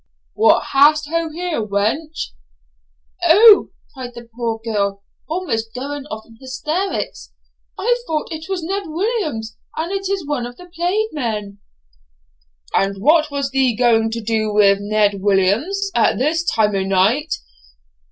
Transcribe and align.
'What 0.33 0.63
hast 0.71 1.07
ho 1.09 1.29
here, 1.29 1.61
wench?' 1.63 2.31
'O!' 3.23 3.69
cried 3.93 4.15
the 4.15 4.27
poor 4.35 4.59
girl, 4.65 5.03
almost 5.29 5.75
going 5.75 6.07
off 6.07 6.25
in 6.25 6.39
hysterics, 6.41 7.31
'I 7.77 8.01
thought 8.07 8.29
it 8.31 8.49
was 8.49 8.63
Ned 8.63 8.87
Williams, 8.87 9.59
and 9.77 9.91
it 9.91 10.09
is 10.09 10.25
one 10.25 10.47
of 10.47 10.57
the 10.57 10.65
plaid 10.75 11.09
men.' 11.11 11.59
'And 12.73 12.97
what 12.99 13.29
was 13.29 13.51
thee 13.51 13.75
ganging 13.75 14.09
to 14.09 14.21
do 14.21 14.51
wi' 14.51 14.75
Ned 14.79 15.21
Williams 15.21 15.91
at 15.93 16.17
this 16.17 16.43
time 16.49 16.73
o' 16.75 16.81
noight?' 16.81 17.35